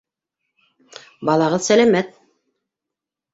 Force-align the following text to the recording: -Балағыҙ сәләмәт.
-Балағыҙ 1.29 1.65
сәләмәт. 1.67 2.19